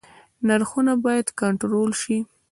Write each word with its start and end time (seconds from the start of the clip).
نرخونه 0.47 0.93
باید 1.05 1.27
کنټرول 1.41 1.91
شي 2.01 2.17